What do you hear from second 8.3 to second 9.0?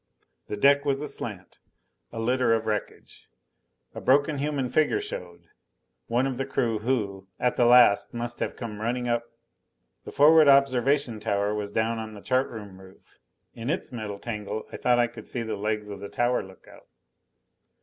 have come